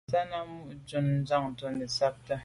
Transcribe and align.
Tshana 0.09 0.37
mo’ 0.49 0.59
nshun 0.77 1.05
Njantùn 1.21 1.53
to’ 1.59 1.65
netshabt’é. 1.77 2.35